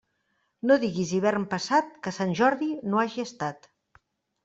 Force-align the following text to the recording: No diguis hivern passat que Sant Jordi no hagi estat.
No 0.71 0.77
diguis 0.83 1.11
hivern 1.17 1.45
passat 1.53 1.93
que 2.09 2.17
Sant 2.19 2.35
Jordi 2.43 2.73
no 2.91 3.05
hagi 3.07 3.29
estat. 3.31 3.73